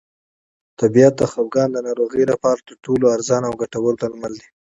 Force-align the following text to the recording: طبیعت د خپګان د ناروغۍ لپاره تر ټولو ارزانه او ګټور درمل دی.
طبیعت 0.79 1.13
د 1.17 1.23
خپګان 1.31 1.69
د 1.73 1.77
ناروغۍ 1.87 2.23
لپاره 2.31 2.59
تر 2.67 2.75
ټولو 2.85 3.05
ارزانه 3.15 3.45
او 3.49 3.53
ګټور 3.61 3.93
درمل 4.01 4.33
دی. 4.41 4.47